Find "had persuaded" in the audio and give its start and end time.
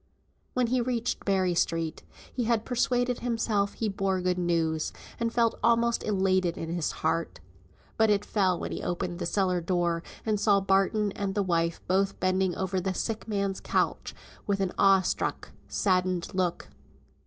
2.45-3.19